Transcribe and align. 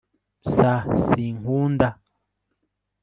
s 0.51 0.55
sinkunda 1.05 1.89